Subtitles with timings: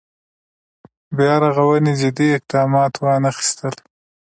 [1.17, 3.75] بیا رغونې جدي اقدامات وانخېستل.